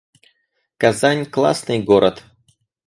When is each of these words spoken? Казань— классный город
Казань— 0.79 1.27
классный 1.33 1.83
город 1.83 2.23